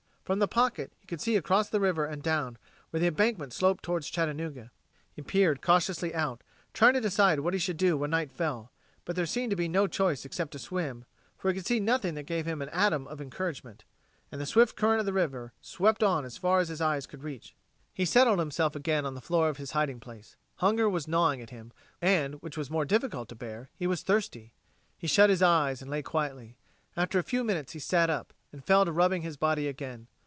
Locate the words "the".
0.39-0.47, 1.67-1.81, 3.01-3.07, 14.39-14.45, 15.05-15.11, 19.15-19.19